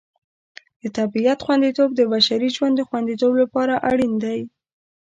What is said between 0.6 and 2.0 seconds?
د طبیعت خوندیتوب